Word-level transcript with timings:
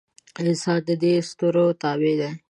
انسان 0.41 0.79
د 0.87 0.89
دې 1.01 1.11
اسطورو 1.21 1.65
تابع 1.81 2.13
دی. 2.19 2.31